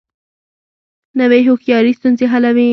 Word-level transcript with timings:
نوې 1.19 1.39
هوښیاري 1.47 1.91
ستونزې 1.99 2.25
حلوي 2.33 2.67